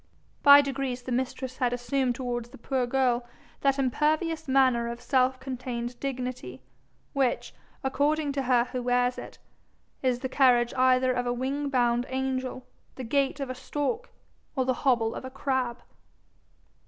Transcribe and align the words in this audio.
By 0.41 0.61
degrees 0.61 1.03
the 1.03 1.11
mistress 1.11 1.57
had 1.57 1.73
assumed 1.73 2.15
towards 2.15 2.49
the 2.49 2.57
poor 2.57 2.87
girl 2.87 3.23
that 3.59 3.77
impervious 3.77 4.47
manner 4.47 4.87
of 4.87 4.99
self 4.99 5.39
contained 5.39 5.99
dignity, 5.99 6.63
which, 7.13 7.53
according 7.83 8.31
to 8.31 8.41
her 8.41 8.63
who 8.71 8.81
wears 8.81 9.19
it, 9.19 9.37
is 10.01 10.17
the 10.21 10.27
carriage 10.27 10.73
either 10.73 11.13
of 11.13 11.27
a 11.27 11.33
wing 11.33 11.69
bound 11.69 12.07
angel, 12.09 12.65
the 12.95 13.03
gait 13.03 13.39
of 13.39 13.51
a 13.51 13.53
stork, 13.53 14.09
or 14.55 14.65
the 14.65 14.73
hobble 14.81 15.13
of 15.13 15.23
a 15.23 15.29
crab. 15.29 15.83